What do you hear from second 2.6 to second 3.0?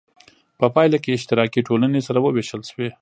شوې.